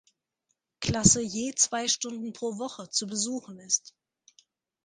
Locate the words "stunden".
1.87-2.33